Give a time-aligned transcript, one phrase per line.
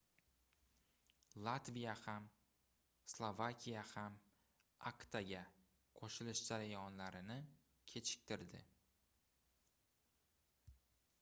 [1.47, 2.23] latviya ham
[3.15, 4.15] slovakiya ham
[4.91, 5.41] actaga
[5.99, 7.35] qoʻshilish jarayonlarini
[7.93, 8.63] kechiktirdi